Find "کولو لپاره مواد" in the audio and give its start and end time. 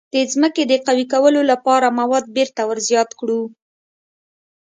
1.13-2.25